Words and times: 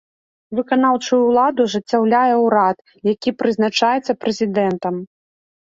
Выканаўчую 0.59 1.19
ўладу 1.25 1.67
ажыццяўляе 1.69 2.35
ўрад, 2.45 2.77
які 3.13 3.35
прызначаецца 3.43 4.17
прэзідэнтам. 4.23 4.95